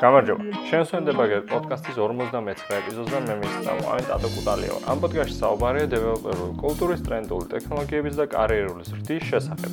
[0.00, 0.44] გამარჯობა.
[0.70, 4.74] შენსვენდებაგერ პოდკასტის 59 ეპიზოდს და მე მისწავლა ტატო კუტალიო.
[4.92, 9.72] ამ პოდკასტში საუბარია დეველოპერული კულტურის, ტრენდული ტექნოლოგიების და კარიერული ზრდის შესახებ.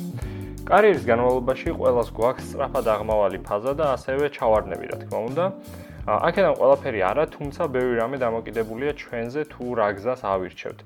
[0.68, 5.44] კარიერის განმავლობაში ყველას გვაქვს სწრაფად აღმავალი ფაზა და ასევე ჩავარდნები, რა თქმა უნდა.
[6.04, 10.80] აქედან ყველაფერი არა, თუმცა ბევრი რამე დამოკიდებულია ჩვენზე თუ რა გზას ავირჩევთ.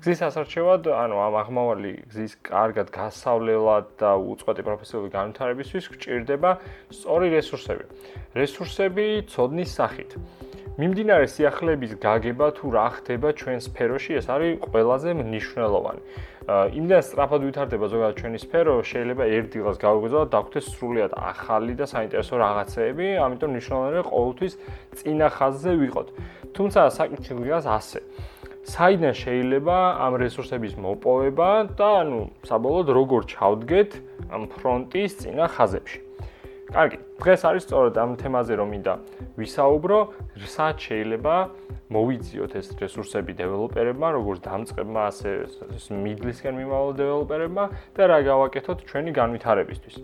[0.00, 6.50] გზის ასარჩევად, ანუ ამ აღმავალი გზის კარგად გასავლელად და უწყვეტი პროფესიული განვითარებისთვის გვჭირდება
[6.88, 7.84] სწორი რესურსები.
[8.32, 10.16] რესურსები ცოდნის სახით.
[10.72, 16.00] მიმდინარე სიახლეების გაგება თუ რა ხდება ჩვენ სფეროში, ეს არის ყველაზე მნიშვნელოვანი.
[16.80, 21.84] იმდენ სწრაფად ვითარდება ზოგადად ჩვენი სფერო, შეიძლება ერთ დღეს გავიგზავნოთ და დაგვქცეს სრულიად ახალი და
[21.92, 24.52] საინტერესო რაღაცეები, ამიტომ მნიშვნელოვანია ყოველთვის
[24.96, 26.08] წინა ხაზზე ვიყოთ.
[26.56, 28.00] თუმცა საკითხი დგას ასე.
[28.62, 29.76] საიდან შეიძლება
[30.06, 33.90] ამ რესურსების მოპოვება და ანუ საბოლოოდ როგორ ჩავდგეთ
[34.32, 35.98] ამ ფრონტის წინა ხაზებში.
[36.70, 38.94] კარგი, დღეს არის სწორედ ამ თემაზე რომ მინდა
[39.34, 39.98] ვისაუბრო,
[40.46, 41.34] საათ შეიძლება
[41.92, 45.30] მოვიძიოთ ეს რესურსები დეველოპერებმა, როგორც დამწყებმა, ასე
[45.92, 47.64] მიდლისკენ მიმავალ დეველოპერებმა
[47.98, 49.96] და რა გავაკეთოთ ჩვენი განვითარებისთვის.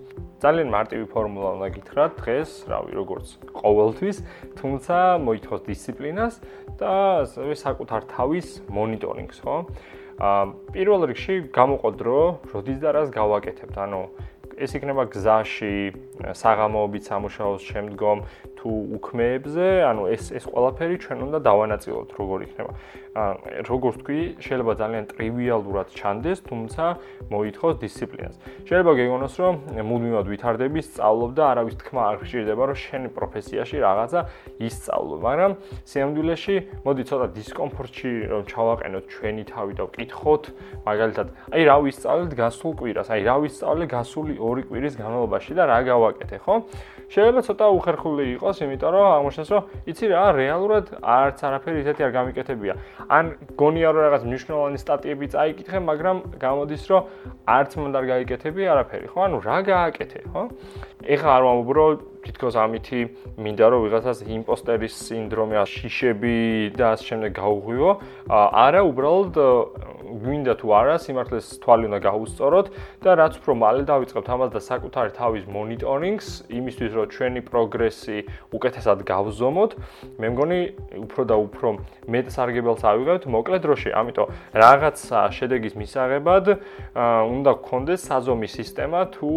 [0.42, 3.26] ძალიან მარტივი ფორმულა უნდა გითხრათ დღეს, რავი, როგორც
[3.58, 4.16] ყოველთვის,
[4.58, 6.34] თუმცა მოითხოვს დისციპლინას
[6.78, 6.92] და
[7.24, 9.56] ასევე საკუთარ თავის მონიტორინგს, ხო?
[10.18, 10.42] აა
[10.74, 14.02] პირველ რიგში გამოყო დრო, როდის და რას გავაკეთებთ, ანუ
[14.58, 15.72] ეს იქნება გზაში,
[16.34, 18.24] საღამოობით სამუშაოს შემდგომ
[18.58, 22.72] თუ უქმეებზე, ანუ ეს ეს ყველაფერი ჩვენ უნდა დავანაწილოთ, როგორ იქნება.
[23.18, 26.84] როგორც თქვი, შეიძლება ძალიან ტრივიალურად ჩანდეს, თუმცა
[27.32, 28.34] მოითხოვს დისციპლინას.
[28.68, 29.54] შეიძლება გეგონოს, რომ
[29.88, 34.20] მუდმივად ვითარდები, სწავლობ და არავის თქმა არ გჭირდება, რომ შენი პროფესიაში რაღაცა
[34.68, 35.52] ისწავლო, მაგრამ
[35.88, 36.56] სიამდვილეში
[36.86, 40.42] მოდი ცოტა დისკომფორტში რომ ჩავაყენოთ ჩვენი თავი და ვკითხოთ,
[40.86, 45.78] მაგალითად, აი რა ვისწავლეთ გასულ კვირას, აი რა ვისწავლე გასული ორი კვირის განმავლობაში და რა
[45.90, 46.54] გავაკეთე, ხო?
[47.08, 52.12] შეიძლება ცოტა უხერხული იყოს, იმიტომ რომ აღმოჩნდეს, რომ იცი რა, რეალურად არც არაფერი ისეთი არ
[52.18, 52.74] გამიკეთებია.
[53.08, 53.24] ან
[53.58, 57.02] გონია რომ რაღაც მნიშვნელოვანი სტატიები წაიკითხე, მაგრამ გამოდის, რომ
[57.48, 59.18] არც მანდ არ გაიკეთები არაფერი, ხო?
[59.28, 60.42] ანუ რა გააკეთე, ხო?
[61.08, 61.90] ეხლა არ ვამბობ, რომ
[62.28, 63.00] თითქოს ამითი
[63.38, 66.36] მინდა რომ ვიღაცას იმპოსტერის სინდრომი, შიშები
[66.76, 67.90] და ასე შემდეგ გაუღვიო.
[68.28, 69.34] არა, უბრალოდ
[69.98, 72.66] გვინდა თუ არა სიმართლეს თვალი უნდა გაუსწოროთ
[73.02, 76.28] და რაც უფრო მალე დავიწყებთ ამას და საკუთარი თავის მონიტორინგს
[76.58, 78.18] იმისთვის რომ ჩვენი პროგრესი
[78.54, 79.70] უკეთესად გავზომოთ
[80.22, 80.60] მე მგონი
[81.04, 81.68] უფრო და უფრო
[82.08, 83.22] მეტ სარგებელს ავიღებთ.
[83.28, 84.96] მოკლედ დროში ამიტომ რაღაც
[85.38, 86.44] შედეგის მისაღებად
[86.96, 89.30] უნდა გქონდეს საზომი სისტემა თუ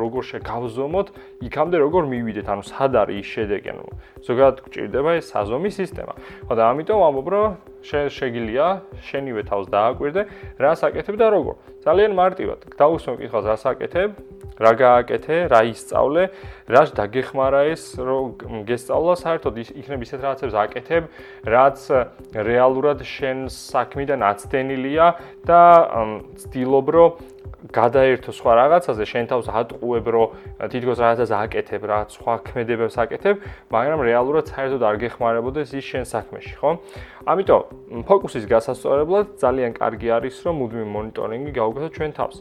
[0.00, 1.08] როგორ შეგავზომოთ
[1.46, 3.84] იქამდე როგორ მივიდეთ ანუ სად არის ის შედეგი ანუ
[4.26, 6.14] ზოგადად გჭირდება ეს საზომი სისტემა.
[6.48, 7.46] ხო და ამიტომ ამბობ რომ
[7.86, 8.66] შეგილია
[9.08, 10.22] შენივე თავს დააკვირდე
[10.60, 11.54] რა საკეთებ და როგორ?
[11.84, 12.60] ძალიან მარტივად.
[12.76, 14.10] დაუსვენ კითხავს რა საკეთებ
[14.60, 16.24] რა გააკეთე რა ისწავლე
[16.68, 21.02] რა დაგეხმარა ეს რომ გესწავლა საერთოდ იქნებ ისეთ რაღაცებს აკეთებ
[21.56, 21.78] რაც
[22.50, 25.06] რეალურად შენ საქმიდან აცდენილია
[25.48, 25.62] და
[26.44, 27.10] ცდილობ რომ
[27.68, 30.28] გადაერთო სხვა რაღაცაზე, შენ თავს ატყუებ, რომ
[30.72, 33.36] თითქოს რაღაცას აკეთებ, რა სხვა ქმედებებს აკეთებ,
[33.68, 36.70] მაგრამ რეალურად საერთოდ არ გეხმარებოდეს ის შენ საქმეში, ხო?
[37.28, 37.62] ამიტომ
[38.08, 42.36] ფოკუსის გასასწორებლად ძალიან კარგი არის, რომ მუდმივი მონიტორინგი გავუკეთოთ ჩვენ თავს.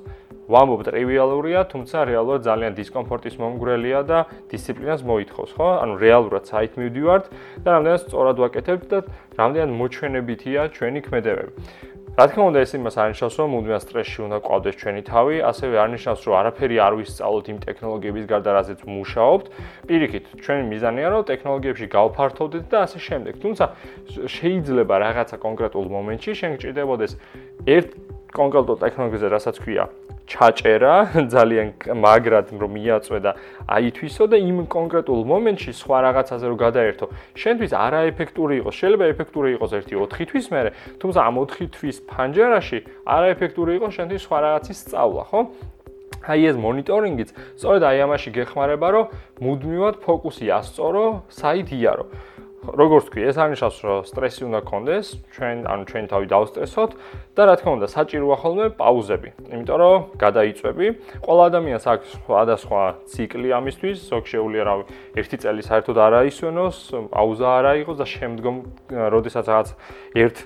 [0.50, 5.70] ვამბობ ტრივიალურია, თუმცა რეალურად ძალიან დისკომფორტის მომგვრელია და დისციპლინას მოითხოვს, ხო?
[5.86, 7.26] ანუ რეალურად საით მივდივართ
[7.62, 8.98] და რამდენად სწორად ვაკეთებთ და
[9.38, 11.54] რამდენად მოჩვენებითია ჩვენი ქმედებები.
[12.20, 16.22] რა თქმა უნდა ეს იმას არნიშნავს რომ მუდმივად სტრესში უნდა ყვავდეს ჩვენი თავი, ასევე არნიშნავს
[16.28, 19.46] რომ არაფერი არ ვისწავლოთ იმ ტექნოლოგიების გარდა რაზეც მუშაობთ.
[19.88, 23.34] პირიქით, ჩვენი მიზანია რომ ტექნოლოგიებში გავფართოვდეთ და ასე შემდეგ.
[23.40, 23.66] თუმცა
[24.36, 27.12] შეიძლება რაღაცა კონკრეტულ მომენტში შენ გჭირდებოდეს
[27.70, 27.90] ერთ
[28.36, 29.90] კონკრეტულ ტექნოლოგიაზე, რასაც ქვია
[30.30, 30.94] ჩაჭერა
[31.34, 33.32] ძალიან მაგრად რომ მიაწვე და
[33.66, 37.06] აითვისო და იმ კონკრეტულ მომენტში სხვა რაღაცაზე რომ გადაერთო
[37.42, 40.70] შენთვის არაეფექტური იყოს შეიძლება ეფექტური იყოს ერთი 4 თვის მერე
[41.02, 42.80] თუმცა ამ 4 თვის ფანჯარაში
[43.18, 45.42] არაეფექტური იყოს შენთვის სხვა რაღაცის სწავლა ხო?
[46.30, 49.06] აი ეს მონიტორინგიც სწორედ აი ამაში გეხმარება რომ
[49.42, 52.06] მუდმივად ფოკუსი ასწორო საით იარო
[52.76, 56.92] როგორც თქვი, ეს არნიშნავს, რომ სტრესი უნდა გქონდეს, ჩვენ ანუ ჩვენ თავი დავსტრესოთ
[57.36, 60.88] და რა თქმა უნდა, საჭიროა ხოლმე პაუზები, იმიტომ რომ გადაიწვევი.
[61.26, 64.76] ყველა ადამიანს აქვს სხვადასხვა ციკლი ამისთვის, ზოგ შეუძლია რა
[65.18, 66.78] ერთი წელი საერთოდ არ აისვენოს,
[67.10, 68.56] პაუზა არ აიღოს და შემდგომ,
[69.16, 69.70] როდესაც რაღაც
[70.14, 70.38] ერთ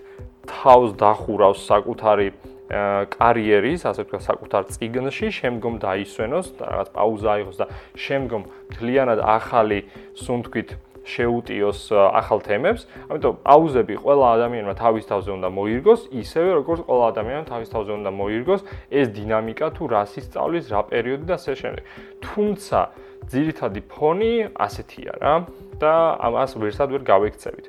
[0.48, 2.28] თავს დახურავს საკუთარი
[2.74, 8.42] კარიერის, ასე ვთქვათ, საკუთარ ციგნში, შემდგომ დაისვენოს და რაღაც პაუზა აიღოს და შემდგომ
[8.72, 9.80] მთლიანად ახალი,
[10.18, 10.70] სუნთქვით,
[11.04, 12.82] შეუტიოს ახალ თემებს.
[13.12, 18.12] ამიტომ აუზები ყველა ადამიანმა თავის თავზე უნდა მოირგოს, ისევე როგორც ყველა ადამიანმა თავის თავზე უნდა
[18.20, 21.84] მოირგოს ეს დინამიკა თუ რა სისწავლის, რა პერიოდი და ასე შემდეგ.
[22.24, 22.80] თუმცა
[23.32, 25.36] ძირითადი ფონი ასეთია რა
[25.80, 25.94] და
[26.28, 27.66] ამას ვერსად ვერ გავექცევით.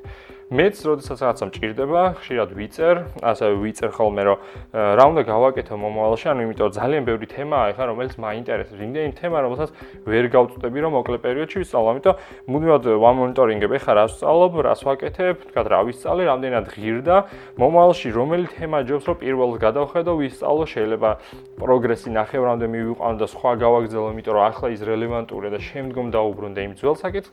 [0.55, 4.37] მეც როდესაც რაღაცა მჭირდება, ხშირად ვიწერ, ასევე ვიწერ ხოლმე რომ
[4.71, 8.79] რა უნდა გავაკეთო მომავალში, ანუ იმიტომ ძალიან ბევრი თემაა ხა რომელიც მაინტერესებს.
[8.79, 9.69] იმდენი თემა რომელსაც
[10.07, 12.15] ვერ გავწვდები რომ მოკლე პერიოდში ვისწავლო, ამიტომ
[12.47, 17.15] მუდმივად ვამონიტორინგებ ხა რას ვსწავლობ, რას ვაკეთებ, თქვა რა ვისწავლე, რამდენად ღირდა,
[17.59, 21.09] მომავალში რომელი თემა ჯობს რომ პირველად გადავხედო, ვისწავლო, შეიძლება
[21.59, 26.73] პროგრესი ნახევრამდე მივიყვანო და სხვა გავაგზავნო, იმიტომ რომ ახლა ის რელევანტურია და შემდგომ დაუბრუნდე იმ
[26.79, 27.29] ძველ საკითხს.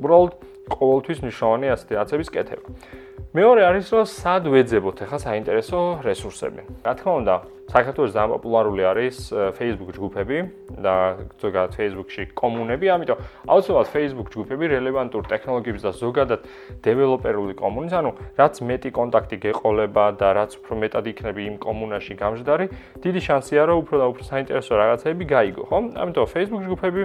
[0.00, 2.68] უბრალოდ ყოველთვის მნიშვნელოვანი ასეთი აცების კეთება.
[3.34, 6.62] მეორე არის რომ სად ვეძებოთ ახლა საინტერესო რესურსები.
[6.86, 7.34] რა თქმა უნდა,
[7.66, 9.16] საქართველოს ძალიან პოპულარული არის
[9.58, 10.38] Facebook ჯგუფები
[10.78, 10.94] და
[11.42, 13.18] ზოგადად Facebook-ში კომუნები, ამიტომ
[13.50, 16.40] აუცილებლად Facebook ჯგუფები რელევანტურ ტექნოლოგიებს და ზოგადად
[16.86, 22.66] დეველოპერული კომუნის, ანუ რაც მეტი კონტაქტი გეყოლება და რაც უფრო მეტად იქნები იმ კომუნაში გამჟდარი,
[23.02, 25.78] დიდი შანსია რომ უფრო და უფრო საინტერესო რაღაცები გაიგო, ხო?
[26.04, 27.02] ამიტომ Facebook ჯგუფები,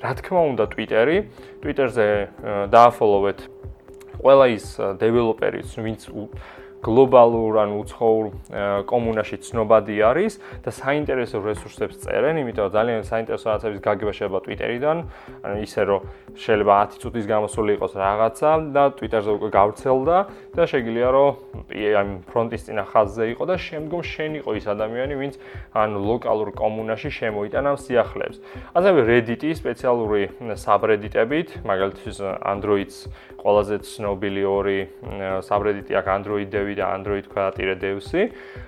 [0.00, 1.16] რა თქმა უნდა, Twitter-ი,
[1.60, 2.08] Twitter-ზე
[2.72, 3.38] დააფოლოვეთ
[4.20, 4.66] ყველა ის
[5.00, 6.08] დეველოპერიც, ვინც
[6.84, 8.24] გლობალურ ან უცხოურ
[8.90, 14.96] კომუნაში ცნობადი არის და საინტერესო რესურსებს წერენ, იმიტომ ძალიან საინტერესო რაღაცების გაგება შეიძლება Twitter-იდან,
[15.46, 16.00] ანუ ისე რომ
[16.36, 20.16] შეიძლება 10 წუთის გამოსული იყოს რაღაცა და Twitter-ზე უკვე გავრცელდა
[20.56, 21.30] და შეიძლება რომ
[21.96, 25.34] ამ ფრონტის წინა ხაზზე იყო და შემდგომ შენ იყო ის ადამიანი, ვინც
[25.74, 28.38] ან ლოკალურ კომუნაში შემოიტანა სიახლეებს.
[28.76, 30.22] ასევე Reddit-ი სპეციალური
[30.60, 33.08] subreddit-ებით, მაგალითად Android-ს
[33.40, 34.78] ყველაზე ცნობილი ორი
[35.46, 38.22] subreddit-ი აქვს Android Dev და Android Creator Devs-ი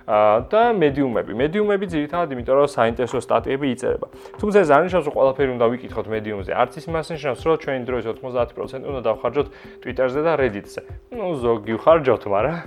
[0.06, 1.32] და Medium-ები.
[1.34, 4.06] Medium-ები ძირითადად იმიტომ რომ საინტერესო სტატიები იწერება.
[4.38, 6.52] თუმცა ეს არ ნიშნავს რომ ყველაფერი უნდა ვიკითხოთ Medium-ზე.
[6.54, 9.46] არც ის მას ნიშნავს რომ ჩვენი დროის 90% უნდა დავხარჯოთ
[9.82, 10.82] Twitter-ზე და Reddit-ზე.
[11.18, 12.58] ну ზოგი ვხარჯოთ, მაგრამ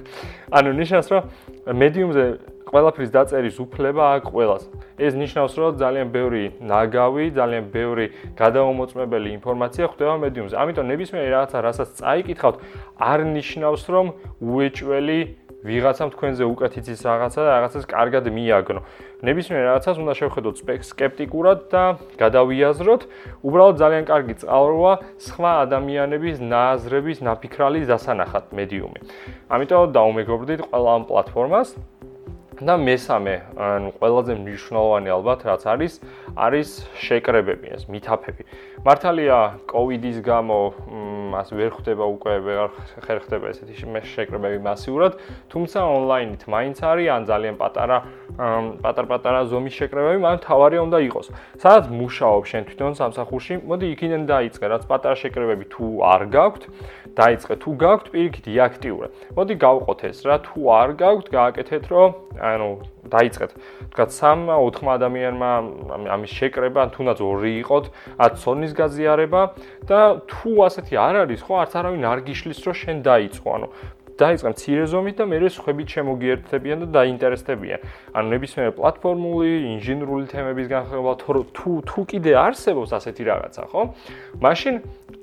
[0.51, 1.23] ანუ ნიშნავს რომ
[1.71, 2.25] Medium-ზე
[2.69, 4.63] ყველაფრის დაწერის უფლება აქვს ყველას.
[5.01, 8.05] ეს ნიშნავს, რომ ძალიან ბევრი ნაგავი, ძალიან ბევრი
[8.37, 10.55] გადაუმოწმებელი ინფორმაცია ხდება Medium-ზე.
[10.61, 12.57] ამიტომ ნებისმიერი რაღაცა, რასაც წაიკითხავთ,
[13.01, 14.05] არ ნიშნავს, რომ
[14.41, 15.19] უეჭველი
[15.61, 18.81] ვიღაცამ თქვენზე უკეთიცის რაღაცა და რაღაცას კარგად მიაგნო.
[19.21, 20.55] ნებისმიერ რაღაცას უნდა შევხედოთ
[20.89, 21.83] სკეპტიკურად და
[22.17, 23.01] გადავიაზროთ.
[23.45, 28.99] უბრალოდ ძალიან კარგი წყალროა სხვა ადამიანების ნააზრების, ნაფიქრალის დასანახად Medium-ი.
[29.53, 31.77] ამიტომ დაუმეგობრდით ყველა ამ პლატფორმას.
[32.61, 35.93] და მესამე, ანუ ყველაზე მნიშვნელოვანი ალბათ რაც არის,
[36.37, 38.43] არის შეკრებები, ეს მითაფები.
[38.85, 40.57] მართალია, კოვიდის გამო
[41.33, 42.69] მას ვერ ხდება უკვე ვერ
[43.05, 43.75] ხერხდება ესეთი
[44.13, 45.17] შეკრებები მასიურად,
[45.49, 47.97] თუმცა ონლაინით მაინც არის ან ძალიან პატარა
[48.81, 51.27] პატარ-პატარა ზომის შეკრებები, მაგრამ თავარია უნდა იყოს.
[51.61, 56.63] სადაც მუშაობ შენ თვითონ სამსახურში, მოდი იქიდან დაიწყე, რაც პატარა შეკრებები თუ არ გაქვთ,
[57.15, 59.07] დაიწყე თუ გაქვთ, პირიქით იაქტიურე.
[59.35, 62.09] მოდი გავყოთ ეს რა, თუ არ გაქვთ, გააკეთეთ, რომ
[62.39, 62.69] ანუ
[63.11, 63.51] დაიწყეთ.
[63.91, 65.51] თქვა 3-4 ადამიანმა
[66.15, 67.85] ამის შეკრება, თუნდაც ორი იყოთ,
[68.15, 69.41] 10 ცონის გაზიარება
[69.87, 69.99] და
[70.31, 73.49] თუ ასეთი არ არის, ხო, არც არავინ არ გიშლის, რომ შენ დაიწყო.
[73.51, 73.67] ანუ
[74.21, 77.79] დაიწყე მცირე ზომით და მეორე სხვებით შემოგიერთდებიან და დაინტერესდებიან.
[78.13, 83.81] ანუ ნებისმიერ პლატფორმული, ინჟინერული თემების განხილვა თუ თუ კიდე არსებობს ასეთი რაღაცა, ხო?
[84.45, 84.75] მაშინ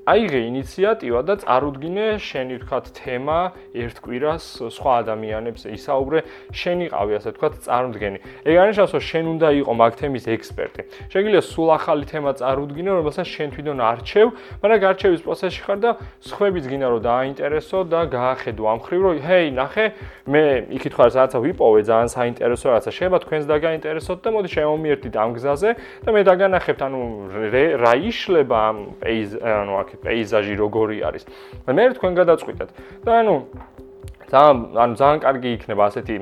[0.09, 3.39] აიღე ინიციატივა და წარუდგინე შენი თქვათ თემა
[3.77, 6.19] ერთ კვირას სხვა ადამიანებს ისაუბრე
[6.53, 8.19] შენი ყავი ასე თქვათ წარუდგენი.
[8.49, 10.81] ეგ არნიშნავს რომ შენ უნდა იყო მაგ თემის ექსპერტი.
[11.13, 14.27] შეგიძლია სულ ახალი თემა წარუდგინო რომელსაც შენ თვითონ არჩევ
[14.63, 15.91] მაგრამ გარჩევის პროცესში ხარ და
[16.25, 19.87] სხვებიც გინდა რომ დააინტერესო და გაახედო ამ ხრივ რომ ჰეი ნახე
[20.29, 20.45] მე
[20.79, 25.71] იქით ხარ რაღაცა ვიპოვე ძალიან საინტერესო რაღაცა შეიძლება თქვენს დაგაინტერესოთ და მოდი შემომიერთდით ამ გზაზე
[26.05, 27.01] და მე დაგანახებთ ანუ
[27.85, 31.25] რა იშლება ამ პეიზ ანუ აქ პეიზაჟი როგორი არის.
[31.67, 32.69] და მე თქვენ გადაწყვიტეთ.
[33.05, 33.37] და ანუ
[34.29, 36.17] ძალიან ანუ ძალიან კარგი იქნება ასეთი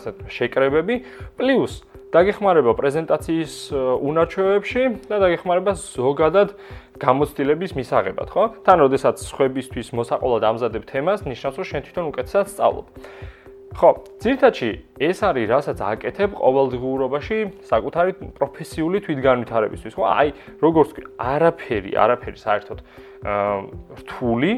[0.00, 0.94] ასეთ შეკრებები
[1.36, 1.72] პლუს
[2.14, 6.54] დაგეხმარება პრეზენტაციის უნარჩვევებში და დაგეხმარება ზოგადად
[7.02, 8.44] გამოცდილების მისაღებად, ხო?
[8.62, 12.86] თან როდესაც სხვებისთვის მოსაყოლად ამზადებ თემას, ნიშნავს რომ შენ თვითონ უკეთესად სწავლობ.
[13.74, 13.90] ხო,
[14.22, 14.70] ძირითადში
[15.02, 20.04] ეს არის, რასაც აკეთებ ყოველდღიურობაში საკუთარი პროფესიული თვითგანვითარებისთვის, ხო?
[20.14, 20.28] აი,
[20.62, 20.88] როგორც
[21.18, 22.78] არაფერი, არაფერი საერთოდ
[23.98, 24.52] რთული,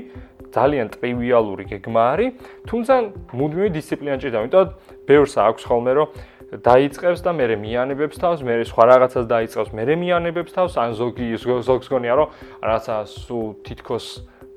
[0.52, 2.30] ძალიან ტრივიალური გეგმა არის,
[2.68, 2.94] თუმცა
[3.32, 4.68] მუდმივი დისციპლინა ჭირდება, იმიტომ
[5.08, 6.08] ბევრს აქვს ხოლმე, რომ
[6.46, 11.88] დაიწყებს და მე მეანებებს თავს, მე სხვა რაღაცას დაიწყებს, მე მეანებებს თავს, ან ზოგი ზოგს
[11.90, 12.28] გონია, რომ
[12.62, 14.06] რაღაცა სულ თითქოს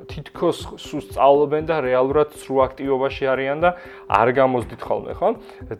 [0.10, 3.70] თითქოს სულ სწავლობენ და რეალურად სრულ აქტივობაში არიან და
[4.10, 5.30] არ გამოსდით ხოლმე, ხო?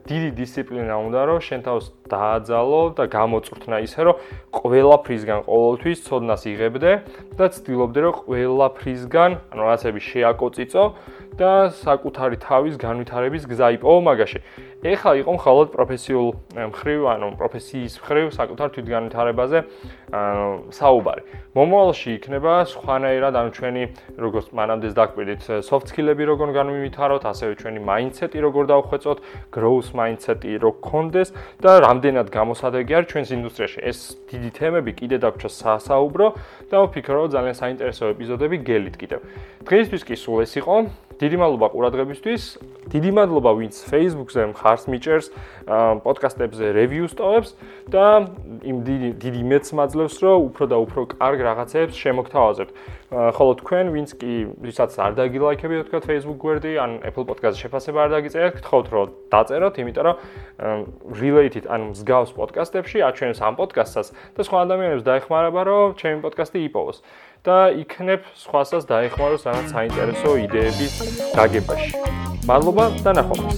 [0.06, 4.16] დიდი დისციპლინა უნდა რომ შენ თავს დააძალო და გამოწვრთნა ისე რომ
[4.54, 6.92] ყველაფრისგან ყოველთვის ცოდნას იღებდე
[7.38, 10.84] და ცდილობდე რომ ყველაფრისგან ანუ რაღაცები შეაკოწიწო
[11.40, 14.40] და საკუთარი თავის განვითარების გზა იპოვო მაგაში.
[14.80, 19.60] ეხლა იყო მხოლოდ პროფესიულ მხრივ, ანუ პროფესიის მხრივ საკუთარ თვითგანვითარებაზე
[20.72, 21.24] საუბარი.
[21.52, 23.84] მომავალში იქნება სხვანაირად, ანუ ჩვენი
[24.16, 29.18] როგორც მანამდეც დაკვირდით, soft skill-ები როგორ განვითაროთ, ასევე ჩვენი mindset-ი როგორ დავხვეწოთ,
[29.52, 33.80] growth mindset-ი რო გქონდეს და რამდენად გამოსადეგი არის ჩვენს ინდუსტრიაში.
[33.84, 33.98] ეს
[34.32, 36.28] დიდი თემები კიდე დაგვრჩა სასაუბრო
[36.72, 39.20] და ვფიქრობ, ძალიან საინტერესო ეპიზოდები გელით კიდევ.
[39.68, 40.76] დღეისთვის კი სულ ეს იყო.
[41.20, 42.44] დიდი მადლობა ყურადღებისთვის.
[42.90, 45.28] დიდი მადლობა ვინც Facebook-ზე მხარს მიჭერს
[46.06, 47.50] პოდკასტებზე reviews ტოვებს
[47.92, 48.06] და
[48.64, 52.72] იმ დიდი დიდი მეც მაძლევს, რომ უფრო და უფრო კარგ რაღაცებს შემოგთავაზებთ.
[53.10, 54.34] ხოლო თქვენ ვინც კი
[54.64, 59.76] ვისაც არ დაგილაიქებიათ თქვა Facebook გვერდი ან Apple Podcast-ზე შეფასება არ დაგიწერეთ, გთხოვთ რომ დაწეროთ,
[59.82, 60.16] იმიტომ რომ
[61.20, 64.08] related ან მსგავს პოდკასტებში აჩვენებს ამ პოდკასტსაც
[64.38, 66.98] და სხვა ადამიანებს დაეხმარება, რომ ჩემი პოდკასტი იპოვოს.
[67.48, 70.94] და იქნებ სხვასაც დაეხმაროს რაღაც საინტერესო იდეების
[71.38, 71.92] გაგებაში.
[72.50, 73.58] მადლობა და ნახვამდის.